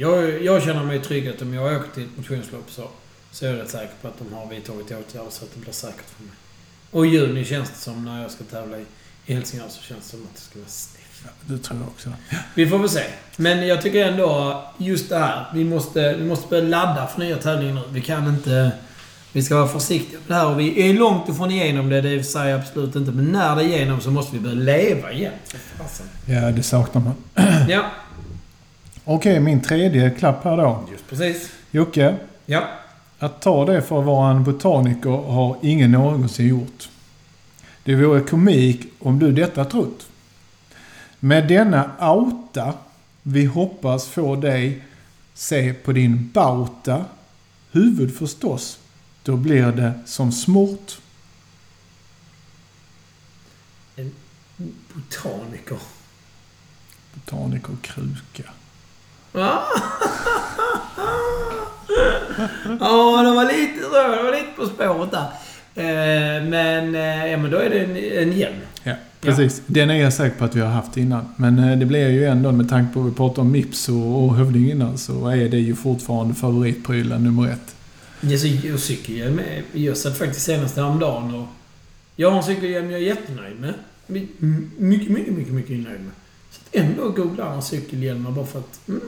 [0.00, 2.88] Jag, jag känner mig trygg att om jag åker till ett motionslopp så,
[3.32, 5.72] så är jag rätt säker på att de har vidtagit åtgärder så att det blir
[5.72, 6.32] säkert för mig.
[6.90, 8.84] Och i juni känns det som när jag ska tävla i,
[9.26, 11.28] i Helsingör så känns det som att det ska vara safe.
[11.46, 12.10] Det tror jag också.
[12.54, 13.04] Vi får väl se.
[13.36, 15.46] Men jag tycker ändå just det här.
[15.54, 17.82] Vi måste, vi måste börja ladda för nya tävlingar nu.
[17.90, 18.72] Vi kan inte...
[19.32, 20.46] Vi ska vara försiktiga på det här.
[20.46, 22.00] Och vi är långt ifrån igenom det.
[22.00, 23.12] Det säger jag absolut inte.
[23.12, 25.32] Men när det är igenom så måste vi börja leva igen.
[26.26, 27.14] Ja, det saknar man.
[27.68, 27.84] Ja,
[29.04, 30.84] Okej, min tredje klapp här då.
[30.92, 31.50] just precis.
[31.70, 32.68] Jocke, Ja.
[33.18, 36.88] att ta det för att vara en botaniker har ingen någonsin gjort.
[37.84, 40.06] Det vore komik om du detta trott.
[41.20, 42.74] Med denna auta
[43.22, 44.84] vi hoppas få dig
[45.34, 47.04] se på din bauta,
[47.70, 48.78] huvud förstås,
[49.22, 50.98] då blir det som smort.
[54.94, 55.78] Botaniker.
[57.14, 58.50] Botaniker kruka.
[59.32, 59.62] Ja,
[62.80, 63.90] Ja, det var lite så.
[64.16, 65.26] Det var lite på spåret där.
[65.74, 68.54] Eh, men, eh, ja, men då är det en, en.
[68.82, 69.62] Ja, precis.
[69.66, 71.24] Den är jag säker på att vi har haft innan.
[71.36, 74.24] Men eh, det blir ju ändå, med tanke på att vi pratade om Mips och,
[74.24, 77.74] och Hövding innan, så är det ju fortfarande favoritprylen nummer ett.
[78.20, 79.62] Ja, så- och cykelhjälm är...
[79.78, 81.46] Jag satt faktiskt senast häromdagen och...
[82.16, 83.74] Jag har en cykelhjälm jag är jättenöjd med.
[84.06, 84.40] Mycket,
[84.78, 86.12] mycket, mycket, mycket nöjd med.
[86.72, 88.88] Ändå googlar jag cykelhjälmar bara för att...
[88.88, 89.00] Mm,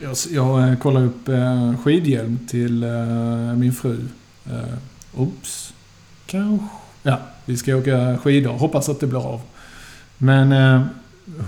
[0.00, 2.90] Jag, jag eh, kollar upp eh, skidhjälm till eh,
[3.56, 3.98] min fru.
[4.46, 5.74] Eh, oops.
[6.26, 6.66] Kanske.
[7.02, 8.52] Ja, vi ska åka skidor.
[8.52, 9.40] Hoppas att det blir av.
[10.18, 10.52] Men...
[10.52, 10.82] Eh,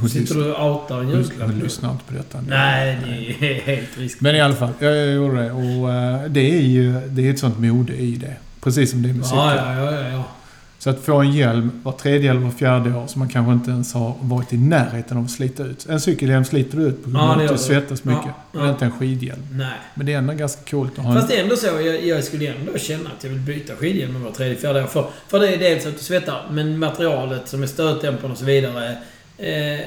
[0.01, 2.41] hon, sitter du och outar en julklapp hon lyssnar inte på detta.
[2.49, 4.21] Nej, det är helt riskfritt.
[4.21, 5.53] Men i alla fall, jag, jag gjorde det.
[5.53, 8.37] Och eh, det är ju det är ett sånt mode i det.
[8.61, 9.57] Precis som det är med cyklar.
[9.57, 10.25] Ja, ja, ja, ja, ja.
[10.81, 13.71] Så att få en hjälm var tredje eller var fjärde år som man kanske inte
[13.71, 15.87] ens har varit i närheten av att slita ut.
[15.89, 18.25] En cykelhjälm sliter du ut på grund av att du svettas mycket.
[18.25, 18.71] Ja, Men ja.
[18.71, 19.43] inte en skidhjälm.
[19.53, 19.73] Nej.
[19.95, 21.67] Men det är ändå ganska coolt att ha Fast det är ändå så.
[21.67, 24.87] Jag, jag skulle ändå känna att jag vill byta skidhjälm var tredje, fjärde år.
[24.87, 28.45] För, för det är dels att du svettar, men materialet som är stötdämpande och så
[28.45, 28.91] vidare
[29.39, 29.81] eh,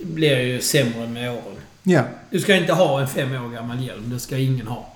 [0.00, 1.56] blir ju sämre med åren.
[1.82, 4.02] Ja, Du ska inte ha en fem år gammal hjälm.
[4.04, 4.92] Det ska ingen ha.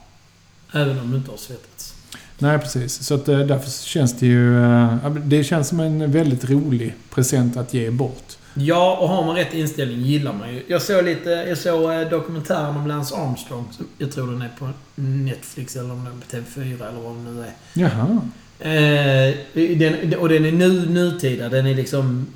[0.73, 1.96] Även om du inte har svettats.
[2.39, 3.03] Nej precis.
[3.07, 4.65] Så att eh, därför känns det ju...
[4.65, 8.23] eh, Det känns som en väldigt rolig present att ge bort.
[8.59, 10.63] Ja, och har man rätt inställning gillar man ju.
[10.67, 11.31] Jag såg lite...
[11.31, 13.65] Jag såg eh, dokumentären om Lance Armstrong.
[13.73, 16.07] Som jag tror den är på Netflix eller om den
[16.39, 17.53] är på TV4 eller vad den nu är.
[17.75, 18.21] Jaha.
[18.61, 19.35] Eh,
[19.79, 21.49] den, och den är nu, nutida.
[21.49, 22.27] Den är liksom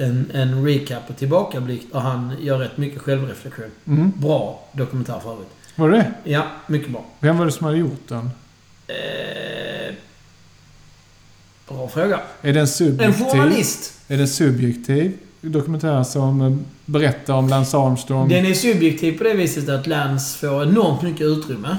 [0.00, 1.82] en, en recap och tillbakablick.
[1.92, 3.70] Och han gör rätt mycket självreflektion.
[3.86, 4.12] Mm.
[4.16, 5.48] Bra dokumentär för övrigt.
[5.76, 6.30] Var det det?
[6.30, 7.04] Ja, mycket bra.
[7.20, 8.30] Vem var det som hade gjort den?
[8.92, 9.94] Eh,
[11.68, 12.20] bra fråga.
[12.42, 13.24] Är den En subjektiv?
[13.24, 13.92] journalist.
[14.08, 18.28] Är det subjektiv dokumentär som eh, berättar om Lance Armstrong?
[18.28, 21.76] Den är subjektiv på det viset att Lance får enormt mycket utrymme.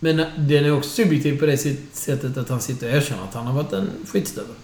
[0.00, 1.56] Men den är också subjektiv på det
[1.92, 4.54] sättet att han sitter och erkänner att han har varit en skitstövel.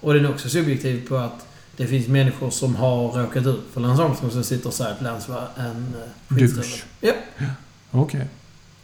[0.00, 3.80] Och den är också subjektiv på att det finns människor som har råkat ut för
[3.80, 5.94] Lance Armstrong som sitter och säger att Lance var en
[6.30, 6.70] eh, skitstövel.
[7.00, 7.12] Ja.
[7.90, 8.26] Okej.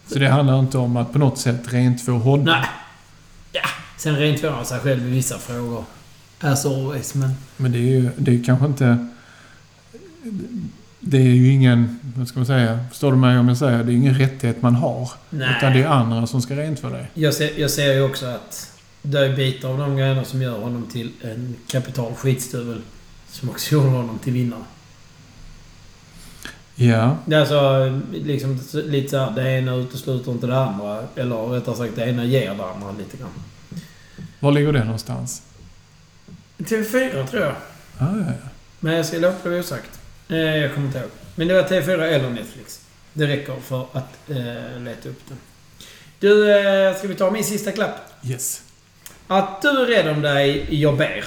[0.06, 2.44] Så det handlar inte om att på något sätt rent få honom?
[2.44, 2.64] Nej.
[3.52, 3.60] Ja.
[3.96, 5.84] Sen rent tvår han sig själv i vissa frågor.
[6.40, 7.30] As always, men...
[7.56, 9.08] Men det är ju det är kanske inte...
[11.00, 13.92] Det är ju ingen, vad ska man säga, förstår du mig om jag säger, det
[13.92, 15.10] är ingen rättighet man har.
[15.30, 15.54] Nej.
[15.58, 17.10] Utan det är andra som ska rent för dig.
[17.14, 20.60] Jag ser, jag ser ju också att det är bitar av de grejerna som gör
[20.60, 22.80] honom till en kapital skitstövel.
[23.28, 24.60] Som också gjorde honom till vinnare.
[26.78, 27.16] Ja.
[27.26, 31.04] Det är alltså liksom lite såhär, det ena utesluter inte det andra.
[31.16, 33.30] Eller rättare sagt, det ena ger det andra lite grann.
[34.40, 35.42] Var ligger det någonstans?
[36.58, 37.54] TV4 tror jag.
[37.98, 38.48] Ah, ja, ja.
[38.80, 40.00] Men jag ska låta det osagt.
[40.28, 41.08] Eh, jag kommer inte ihåg.
[41.34, 42.80] Men det var TV4 eller Netflix.
[43.12, 45.38] Det räcker för att eh, leta upp den.
[46.18, 48.12] Du, eh, ska vi ta min sista klapp?
[48.24, 48.62] Yes.
[49.26, 51.24] Att du är rädd om dig, jag ber.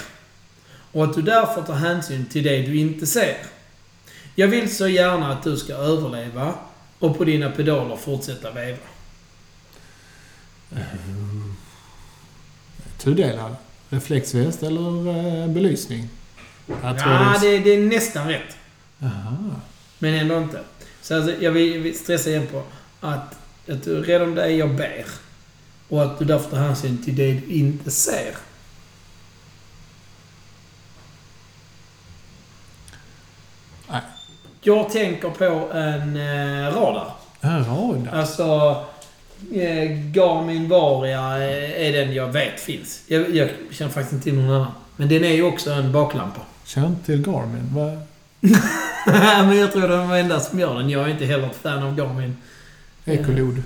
[0.92, 3.38] Och att du därför tar hänsyn till det du inte ser.
[4.36, 6.54] Jag vill så gärna att du ska överleva
[7.00, 8.78] och på dina pedaler fortsätta veva.
[12.98, 13.56] Tudelad.
[13.90, 16.10] Reflexväst eller eh, belysning?
[16.68, 17.60] Jag Ja, det är...
[17.64, 18.58] det, är nästan rätt.
[19.04, 19.38] Aha.
[20.00, 20.64] Men ändå inte.
[21.02, 22.64] Så alltså, jag vill, stressa igen på
[23.00, 23.36] att,
[23.70, 25.06] att du är rädd om dig, jag ber.
[25.88, 28.36] Och att du därför tar hänsyn till det du inte ser.
[33.92, 34.02] Nej.
[34.70, 37.12] Jag tänker på en eh, radar.
[37.42, 38.20] En radar?
[38.20, 38.44] Alltså,
[39.54, 43.02] eh, Garmin Varia eh, är den jag vet finns.
[43.08, 44.72] Jag, jag känner faktiskt inte till någon annan.
[44.96, 46.42] Men den är ju också en baklampa.
[46.66, 47.70] Känner inte till Garmin.
[47.76, 48.02] Va?
[49.46, 50.90] Men jag tror det är den enda som gör den.
[50.90, 52.38] Jag är inte heller ett fan av Garmin.
[53.06, 53.64] Ecolod.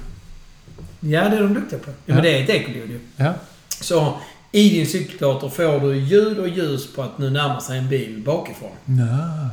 [1.00, 1.92] Ja, det är de duktiga på.
[2.06, 3.00] Ja, men det är ett ekolod ju.
[3.16, 3.34] Ja.
[3.82, 4.14] Så
[4.52, 8.22] i din cykeldator får du ljud och ljus på att nu närmar sig en bil
[8.26, 8.72] bakifrån.
[8.86, 9.50] Nja.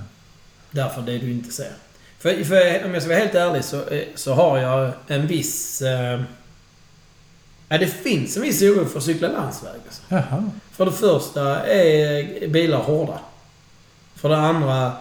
[0.70, 1.72] Därför det du inte ser.
[2.18, 5.82] För, för om jag ska vara helt ärlig så, eh, så har jag en viss...
[5.82, 6.20] Eh,
[7.68, 9.80] ja, det finns en viss oro för att cykla landsväg.
[9.86, 10.02] Alltså.
[10.08, 10.50] Jaha.
[10.72, 13.20] För det första är bilar hårda.
[14.14, 14.92] För det andra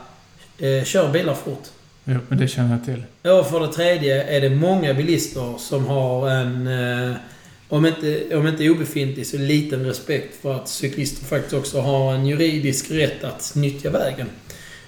[0.57, 1.63] eh, kör bilar fort.
[2.03, 3.31] Jo, men det känner jag till.
[3.31, 7.15] Och för det tredje är det många bilister som har en, eh,
[7.67, 12.25] om, inte, om inte obefintlig, så liten respekt för att cyklister faktiskt också har en
[12.25, 14.29] juridisk rätt att nyttja vägen.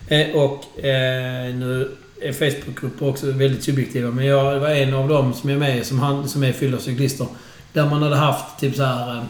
[0.08, 5.34] Eh, och eh, nu är Facebookgrupper också väldigt subjektiva, men jag var en av dem
[5.34, 7.28] som är med, som, han, som är fyllda cyklister.
[7.74, 9.24] Där man hade haft typ så här eh,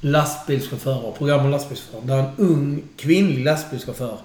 [0.00, 2.06] lastbilschaufförer, program om lastbilschaufförer.
[2.06, 4.18] Där en ung kvinnlig lastbilschaufför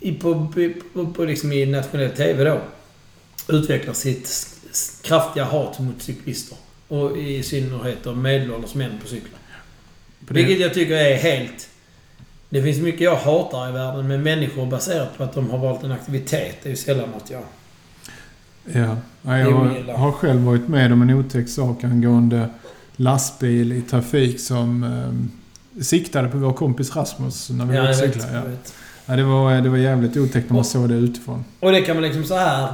[0.00, 0.52] i, på,
[0.94, 2.60] på, på liksom i nationell TV då
[3.48, 4.46] utvecklar sitt
[5.02, 6.58] kraftiga hat mot cyklister.
[6.88, 9.38] Och i synnerhet medelålders män på cyklar.
[10.18, 11.68] Vilket jag tycker är helt...
[12.50, 15.82] Det finns mycket jag hatar i världen med människor baserat på att de har valt
[15.84, 16.56] en aktivitet.
[16.62, 17.42] Det är ju sällan något jag...
[18.72, 18.96] Ja.
[19.22, 22.48] jag har själv varit med om en otäck sak angående
[22.96, 24.82] lastbil i trafik som
[25.76, 28.32] eh, siktade på vår kompis Rasmus när vi Ja, cyklade.
[28.34, 28.42] Ja.
[29.06, 31.44] Ja, det, var, det var jävligt otäckt när man Och- såg det utifrån.
[31.60, 32.68] Och det kan man liksom så här...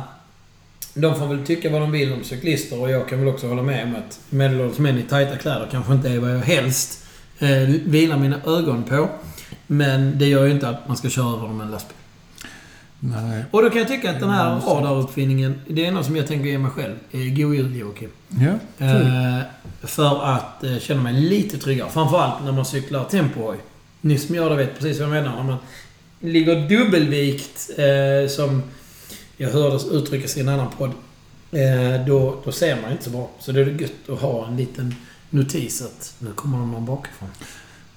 [0.94, 3.62] De får väl tycka vad de vill om cyklister och jag kan väl också hålla
[3.62, 7.06] med om att medelålders män i tajta kläder kanske inte är vad jag helst
[7.38, 7.48] eh,
[7.84, 9.08] vilar mina ögon på.
[9.66, 11.96] Men det gör ju inte att man ska köra över dem med en lastbil.
[13.00, 13.44] Nej.
[13.50, 16.46] Och då kan jag tycka att den här radaruppfinningen, det är något som jag tänker
[16.48, 16.94] ge mig själv.
[17.10, 18.10] Eh, God jul Joakim.
[18.28, 18.86] Ja.
[18.86, 19.40] Eh,
[19.82, 21.90] för att eh, känna mig lite tryggare.
[21.90, 23.56] Framförallt när man cyklar tempohoj.
[24.00, 25.36] Ni som gör det vet precis vad jag menar.
[25.36, 25.56] När man
[26.20, 28.62] ligger dubbelvikt, eh, som
[29.36, 30.90] jag hörde uttryckas i en annan podd.
[31.52, 33.30] Eh, då, då ser man inte så bra.
[33.38, 34.94] Så det är gött att ha en liten
[35.30, 37.28] notis att nu kommer någon bakifrån.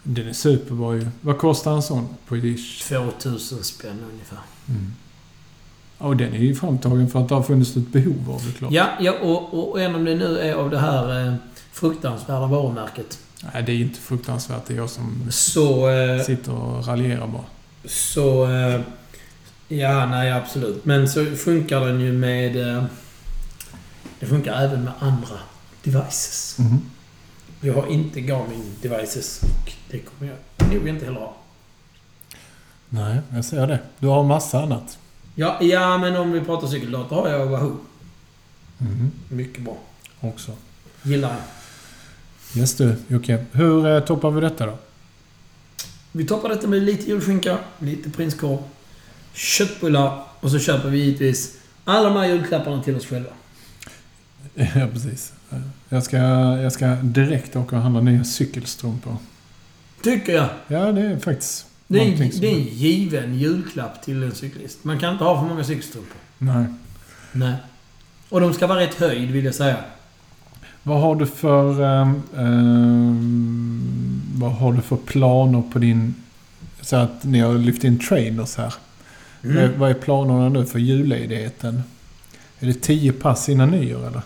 [0.10, 1.08] Den är superbra ju.
[1.22, 2.84] Vad kostar en sån på Ish?
[2.88, 4.40] 2000 spänn ungefär.
[4.70, 4.94] Mm.
[5.98, 8.72] Och den är ju framtagen för att det har funnits ett behov av det klart.
[8.72, 11.34] Ja, ja och, och även om det nu är av det här eh,
[11.72, 13.20] fruktansvärda varumärket.
[13.54, 14.66] Nej, det är inte fruktansvärt.
[14.68, 15.90] Det är jag som Så...
[15.90, 17.46] Eh, sitter och raljerar bara.
[17.86, 18.52] Så...
[18.52, 18.82] Eh,
[19.68, 20.86] ja, nej absolut.
[20.86, 22.76] Men så funkar den ju med...
[22.78, 22.84] Eh,
[24.20, 25.38] det funkar även med andra
[25.84, 26.56] devices.
[26.60, 26.82] Mhm.
[27.62, 31.36] Jag har inte Garmin devices och det kommer jag nog inte heller ha.
[32.90, 33.80] Nej, jag ser det.
[34.00, 34.98] Du har massa annat.
[35.36, 37.78] Ja, ja, men om vi pratar cykeldator har jag Wahoo.
[38.78, 39.12] Mhm.
[39.30, 39.78] Mycket bra.
[40.20, 40.52] Också.
[41.04, 41.42] Gillar jag.
[42.62, 43.46] Yes du, Jocke.
[43.52, 44.78] Hur eh, toppar vi detta då?
[46.12, 48.58] Vi toppar detta med lite julskinka, lite prinskorv,
[49.34, 53.30] köttbullar och så köper vi givetvis alla de här julklapparna till oss själva.
[54.76, 55.34] Ja, precis.
[55.90, 56.18] Jag ska,
[56.62, 59.18] jag ska direkt åka och handla nya cykelstrumpor.
[60.04, 60.50] Tycker jag.
[60.68, 62.42] Ja, det är faktiskt Det är, som...
[62.42, 64.84] det är en given julklapp till en cyklist.
[64.84, 66.18] Man kan inte ha för många cykelstrumpor.
[66.38, 66.66] Nej.
[67.32, 67.56] Nej.
[68.30, 69.78] Och de ska vara rätt höjd, vill jag säga.
[70.84, 71.84] Vad har du för...
[71.84, 76.16] ehm, ehm, vad har du för planer på din...
[76.82, 78.74] Så att ni har lyft in trainers här.
[79.42, 81.84] Vad, är, vad är planerna nu för julledigheten?
[82.60, 84.22] Är det tio pass innan nyår eller?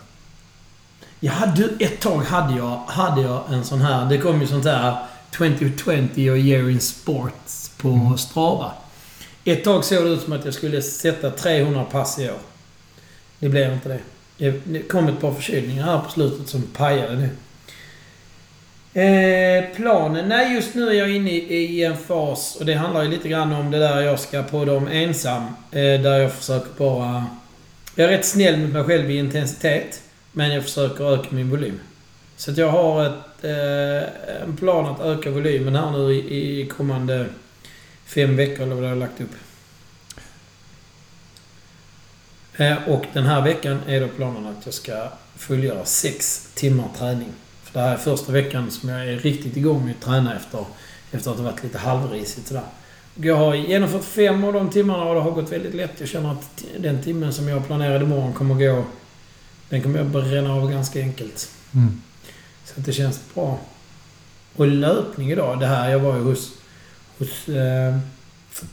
[1.24, 4.08] Jag hade, ett tag hade jag, hade jag en sån här...
[4.08, 4.96] Det kom ju sånt här
[5.36, 8.18] 2020 och Year in Sports på Mm.
[8.18, 8.72] Strava.
[9.44, 12.38] Ett tag såg det ut som att jag skulle sätta 300 pass i år.
[13.38, 14.00] Det blev inte det.
[14.64, 17.28] Det kom ett par förkylningar här på slutet som pajade nu.
[19.02, 20.28] Eh, planen?
[20.28, 23.28] Nej, just nu är jag inne i, i en fas och det handlar ju lite
[23.28, 25.42] grann om det där jag ska på dem ensam.
[25.70, 27.26] Eh, där jag försöker bara...
[27.94, 30.02] Jag är rätt snäll mot mig själv i intensitet.
[30.32, 31.80] Men jag försöker öka min volym.
[32.36, 36.66] Så att jag har ett, eh, en plan att öka volymen här nu i, i
[36.66, 37.26] kommande
[38.06, 39.30] fem veckor eller vad jag har lagt upp.
[42.56, 47.28] Eh, och den här veckan är då planen att jag ska fullgöra sex timmar träning.
[47.62, 50.64] För det här är första veckan som jag är riktigt igång med att träna efter,
[51.10, 52.62] efter att det varit lite halvrisigt sådär.
[53.14, 56.00] Jag har genomfört fem av de timmarna och det har gått väldigt lätt.
[56.00, 58.84] Jag känner att den timmen som jag planerade imorgon kommer gå...
[59.72, 61.50] Den kommer jag bränna av ganska enkelt.
[61.74, 62.02] Mm.
[62.64, 63.60] Så att det känns bra.
[64.56, 66.52] Och löpning idag, det här, jag var ju hos,
[67.18, 67.98] hos eh,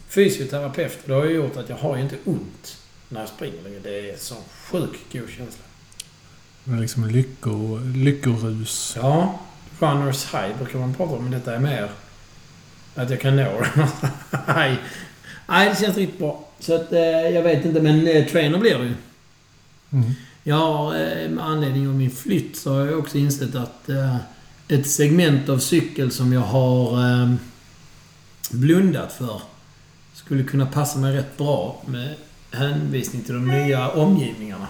[0.10, 1.00] fysioterapeut.
[1.06, 2.78] Det har ju gjort att jag har ju inte ont
[3.10, 3.80] när jag springer längre.
[3.84, 4.36] Det är så
[4.72, 5.64] sjukt god känsla.
[6.64, 8.94] Det är liksom lycko, lyckorus.
[9.02, 9.40] Ja,
[9.80, 11.90] runners high brukar man prata om, men detta är mer
[12.96, 13.62] att jag kan nå
[14.32, 14.76] high.
[15.48, 16.48] Nej, det känns riktigt bra.
[16.60, 18.96] Så att eh, jag vet inte, men eh, trainer blir det ju.
[19.92, 20.14] Mm.
[20.44, 24.16] Jag har, eh, med anledning av min flytt, så har jag också insett att eh,
[24.68, 27.34] ett segment av cykel som jag har eh,
[28.52, 29.42] blundat för
[30.14, 32.16] skulle kunna passa mig rätt bra med
[32.52, 34.68] hänvisning till de nya omgivningarna.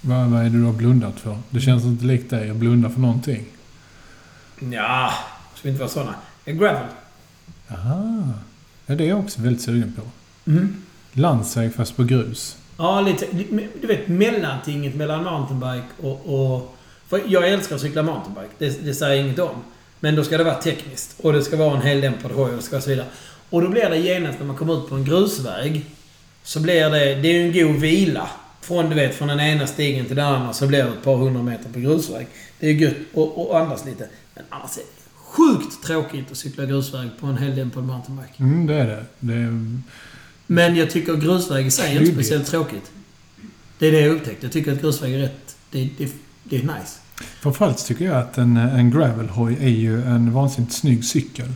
[0.00, 1.38] Vad, vad är det du har blundat för?
[1.50, 3.44] Det känns inte likt dig att blunda för någonting.
[4.58, 5.12] Ja,
[5.54, 6.14] ska inte vara sådana.
[6.44, 6.86] Gravel.
[7.68, 8.28] Aha.
[8.86, 10.02] Ja, det är jag också väldigt sugen på.
[10.50, 10.82] Mm.
[11.12, 12.56] Landsväg fast på grus.
[12.82, 13.26] Ja, lite...
[13.80, 16.52] Du vet, mellantinget mellan mountainbike och...
[16.54, 16.76] och
[17.08, 18.54] för jag älskar att cykla mountainbike.
[18.58, 19.56] Det, det säger jag inget om.
[20.00, 21.20] Men då ska det vara tekniskt.
[21.20, 23.06] Och det ska vara en heldämpad hoj och det ska vara så vidare.
[23.50, 25.86] Och då blir det genast när man kommer ut på en grusväg.
[26.42, 27.14] Så blir det...
[27.14, 28.30] Det är ju en god vila.
[28.60, 31.16] Från, du vet, från den ena stigen till den andra så blir det ett par
[31.16, 32.26] hundra meter på grusväg.
[32.60, 34.08] Det är gött att att andas lite.
[34.34, 38.34] Men annars är det sjukt tråkigt att cykla grusväg på en heldämpad mountainbike.
[38.38, 39.04] Mm, det är det.
[39.20, 39.80] det är,
[40.54, 42.90] men jag tycker grusväg i sig är inte speciellt tråkigt.
[43.78, 44.42] Det är det jag upptäckt.
[44.42, 45.56] Jag tycker att grusväg är rätt.
[45.70, 46.08] Det, det,
[46.44, 46.98] det är nice.
[47.40, 51.46] framförallt tycker jag att en, en gravelhoj är ju en vansinnigt snygg cykel.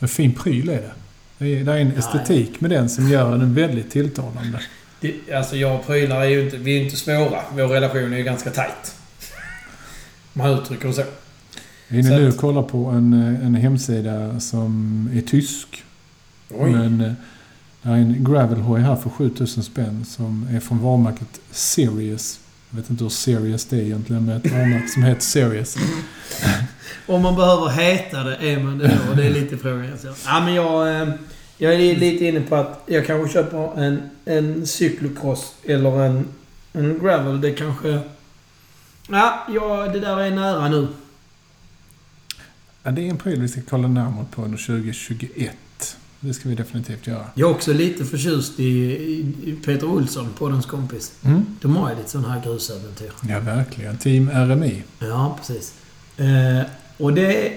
[0.00, 0.92] En fin pryl är det.
[1.38, 4.60] Det är, det är en estetik med den som gör den väldigt tilltalande.
[5.00, 6.56] Det, alltså jag och prylar är ju inte...
[6.56, 7.40] Vi är inte svåra.
[7.52, 8.94] Vår relation är ju ganska tight.
[10.32, 11.00] Man uttrycker det så.
[11.88, 13.12] Jag är Så inne nu att- och kollar på en,
[13.42, 15.84] en hemsida som är tysk.
[16.50, 16.70] Oj.
[16.70, 17.16] Men
[17.82, 22.40] det är en gravelhoj här för 7000 spänn som är från varumärket Serious.
[22.70, 25.76] Jag vet inte hur serious det är egentligen med ett varumärke som heter Serious.
[27.06, 29.14] Om man behöver heta det, är man det då?
[29.14, 29.98] Det är lite frågan.
[30.26, 31.02] Ja, men jag...
[31.02, 31.08] eh,
[31.62, 36.28] Jag är lite inne på att jag kanske köper en, en cyklocross eller en,
[36.72, 37.40] en gravel.
[37.40, 38.00] Det kanske...
[39.08, 40.88] Ja, ja, det där är nära nu.
[42.82, 45.50] Ja, det är en pryl vi ska kolla närmare på under 2021.
[46.20, 47.26] Det ska vi definitivt göra.
[47.34, 51.12] Jag är också lite förtjust i, Peter Olsson, poddens kompis.
[51.24, 51.46] Mm.
[51.60, 53.10] De har ju lite sådana här grusäventyr.
[53.28, 53.98] Ja, verkligen.
[53.98, 54.82] Team RMI.
[54.98, 55.74] Ja, precis.
[56.16, 56.62] Eh,
[56.96, 57.52] och det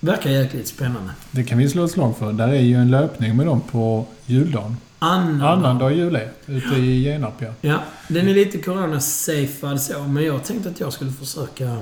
[0.00, 1.10] verkar jäkligt spännande.
[1.30, 2.32] Det kan vi slå ett slag för.
[2.32, 4.76] Där är ju en löpning med dem på juldagen.
[4.98, 7.52] Annan, Annandag jul är ute i Genarp, ja.
[7.60, 11.78] Ja, den är lite corona-safead så, men jag tänkte att jag skulle försöka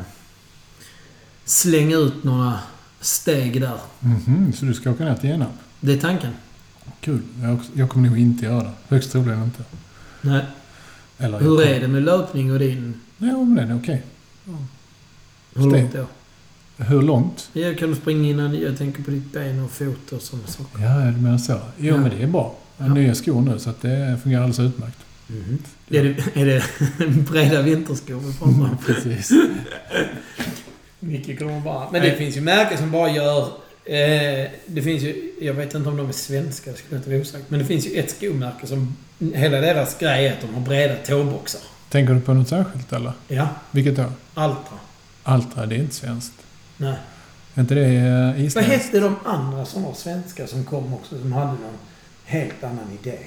[1.44, 2.58] slänga ut några
[3.00, 3.78] steg där.
[4.00, 5.50] Mhm, så du ska åka ner till Genarp?
[5.84, 6.30] Det är tanken.
[7.00, 7.20] Kul.
[7.42, 8.70] Jag, jag kommer nog inte göra det.
[8.88, 9.62] Högst troligen inte.
[10.20, 10.44] Nej.
[11.18, 13.00] Eller Hur kommer- är det med löpning och din...
[13.18, 14.02] Ja, men den är okej.
[15.54, 15.82] Hur Steg.
[15.82, 16.06] långt då?
[16.84, 17.50] Hur långt?
[17.52, 18.60] Ja, kan du springa innan...
[18.60, 20.82] Jag tänker på ditt ben och fot och sådana saker.
[20.84, 21.52] Ja, du menar så.
[21.78, 21.96] Jo, Ja.
[22.00, 22.54] men det är bra.
[22.76, 23.02] Jag har Ja.
[23.02, 24.98] nya skor nu, så att det fungerar alldeles utmärkt.
[25.26, 25.58] Mhm.
[25.88, 26.64] Är det, är det
[27.30, 28.76] breda vinterskor vi pratar om?
[28.86, 29.30] Precis.
[31.00, 31.90] Mycket kommer bara...
[31.90, 33.48] Men det finns ju märken som bara gör...
[33.84, 35.32] Eh, det finns ju...
[35.40, 37.44] Jag vet inte om de är svenska, det skulle inte vara osagt.
[37.48, 38.96] Men det finns ju ett skomärke som...
[39.34, 41.60] Hela deras grej är att de har breda tåboxar.
[41.88, 43.12] Tänker du på något särskilt, eller?
[43.28, 44.04] Ja, Vilket då?
[44.34, 44.78] Altra.
[45.22, 46.32] Altra, det är inte svenskt.
[46.76, 46.96] Nej.
[47.54, 48.72] Är inte det eh, Vad isländskt?
[48.74, 51.78] hette de andra som var svenska som kom också, som hade någon
[52.24, 53.18] helt annan idé?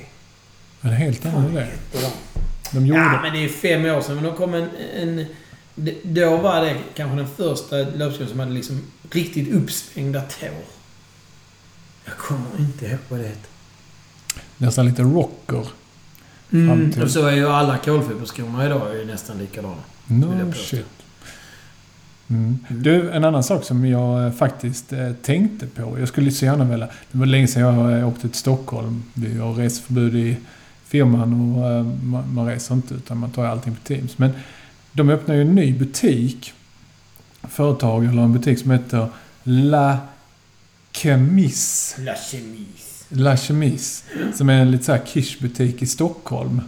[0.82, 1.72] Det helt annan vad idé?
[1.92, 2.00] de?
[2.72, 3.00] De gjorde...
[3.02, 4.16] Ja, men det är fem år sedan.
[4.16, 4.70] Men då kom en...
[5.02, 5.26] en
[5.76, 10.50] d- då var det kanske den första löpskolan som hade liksom riktigt uppsvängda tår.
[12.06, 13.48] Jag kommer inte ihåg vad det hette.
[14.58, 15.68] nästan lite rocker.
[16.52, 16.94] Mm.
[17.04, 19.76] Och så är ju alla kolfiberskorna idag är ju nästan likadana.
[20.08, 20.86] No shit.
[22.28, 22.60] Mm.
[22.70, 26.00] Du, en annan sak som jag eh, faktiskt eh, tänkte på.
[26.00, 26.88] Jag skulle så gärna vilja...
[27.12, 29.04] Det var länge sedan jag eh, åkte till Stockholm.
[29.14, 30.38] Vi har reseförbud i
[30.88, 34.18] firman och eh, man, man reser inte utan man tar allting på Teams.
[34.18, 34.32] Men
[34.96, 36.54] de öppnar ju en ny butik.
[37.44, 39.08] Företag eller en butik som heter
[39.44, 39.98] La
[40.94, 42.02] Chemise.
[42.02, 43.06] La chemise.
[43.10, 44.04] La Chemise.
[44.34, 46.62] Som är en lite så här kishbutik i Stockholm.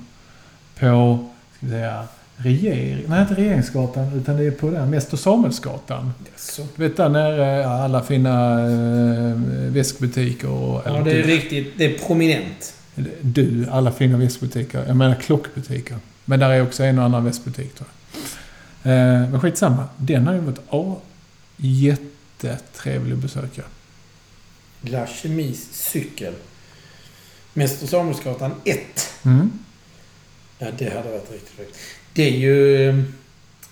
[0.80, 1.26] På,
[1.58, 2.08] ska vi säga,
[2.38, 3.04] regering...
[3.08, 4.14] Nej, inte Regeringsgatan.
[4.14, 6.14] Utan det är på den Mäster Samuelsgatan.
[6.36, 6.68] Så.
[6.76, 9.38] Du vet där nere, alla fina äh,
[9.72, 10.82] väskbutiker och...
[10.86, 11.74] Ja, det är riktigt...
[11.78, 12.74] Det är prominent.
[13.22, 14.84] du, alla fina väskbutiker.
[14.88, 15.98] Jag menar klockbutiker.
[16.26, 17.97] Men där är också en och annan väskbutik tror jag.
[18.84, 19.88] Eh, men skitsamma.
[19.97, 21.01] Den har ju varit ja,
[21.58, 23.62] jättetrevlig att besöka.
[24.82, 26.34] La chemise cykel.
[27.53, 28.80] Mäster Samuelsgatan 1.
[29.26, 29.51] Mm.
[30.60, 31.70] Ja, det hade varit riktigt fint.
[32.14, 33.03] Det är ju eh,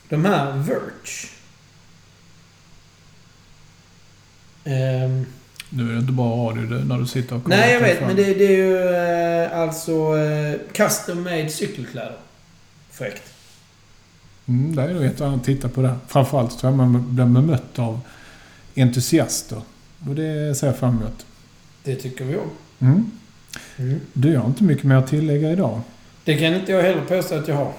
[0.09, 1.29] de här Verge.
[4.63, 5.25] Ehm,
[5.69, 7.97] Nu är det inte bara radio du, när du sitter och kollar nej, jag vet.
[7.97, 8.07] fram.
[8.07, 12.17] Men det, det är ju eh, alltså eh, custom made cykelkläder.
[12.91, 13.23] Fräckt.
[14.47, 15.95] Mm, det är nog ett och annat att titta på det.
[16.07, 17.99] Framförallt tror jag man blir bemött av
[18.75, 19.61] entusiaster.
[20.09, 21.25] Och det ser jag fram emot.
[21.83, 22.49] Det tycker vi om.
[22.79, 23.11] Mm.
[23.77, 23.99] Mm.
[24.13, 25.81] Du, jag har inte mycket mer att tillägga idag.
[26.23, 27.73] Det kan inte jag heller påstå att jag har.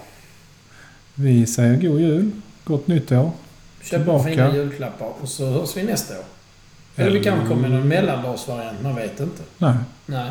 [1.15, 2.31] Vi säger god jul,
[2.65, 3.31] gott nytt år.
[3.83, 4.29] Köpa Tillbaka.
[4.31, 6.25] fina julklappar och så hörs vi nästa år.
[6.97, 9.43] Eller vi kanske kommer med någon mellandagsvariant, man vet inte.
[9.59, 9.75] Nej.
[10.07, 10.31] Nej.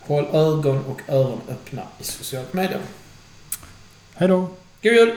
[0.00, 2.80] Håll ögon och öron öppna i sociala medier.
[4.14, 4.48] Hej då!
[4.82, 5.12] God jul!